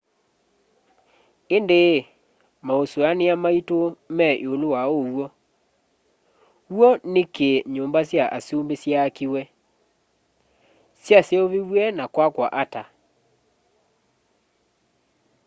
[1.55, 1.81] indi
[2.67, 3.77] masuania maitu
[4.15, 5.25] me iulu wa uw'o
[6.77, 9.41] w'o niki nyumba sya asumbi syaakiwe
[11.05, 12.83] syaseuviw'e na kwakwa ata